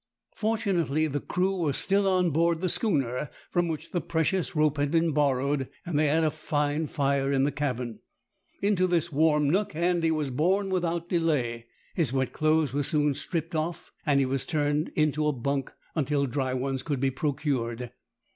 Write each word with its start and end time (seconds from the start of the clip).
Fortunately 0.33 1.05
the 1.05 1.19
crew 1.19 1.57
were 1.57 1.73
still 1.73 2.07
on 2.07 2.31
board 2.31 2.59
the 2.61 2.69
schooner 2.69 3.29
from 3.51 3.67
which 3.67 3.91
the 3.91 4.01
precious 4.01 4.55
rope 4.55 4.77
had 4.77 4.89
been 4.89 5.11
borrowed, 5.11 5.69
and 5.85 5.99
they 5.99 6.07
had 6.07 6.23
a 6.23 6.31
fine 6.31 6.87
fire 6.87 7.31
in 7.31 7.43
the 7.43 7.51
cabin. 7.51 7.99
Into 8.63 8.87
this 8.87 9.11
warm 9.11 9.47
nook 9.47 9.75
Andy 9.75 10.09
was 10.09 10.31
borne 10.31 10.71
without 10.71 11.07
delay. 11.07 11.67
His 11.93 12.11
wet 12.11 12.33
clothes 12.33 12.73
were 12.73 12.81
soon 12.81 13.13
stripped 13.13 13.53
off, 13.53 13.91
and 14.03 14.19
he 14.19 14.25
was 14.25 14.43
turned 14.43 14.89
into 14.95 15.27
a 15.27 15.33
bunk 15.33 15.71
until 15.93 16.25
dry 16.25 16.55
ones 16.55 16.81
could 16.81 16.99
be 16.99 17.11
procured. 17.11 17.91